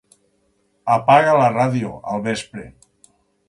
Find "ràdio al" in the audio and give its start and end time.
1.59-2.27